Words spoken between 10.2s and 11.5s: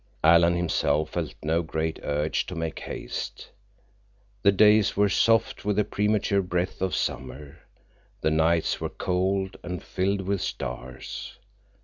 with stars.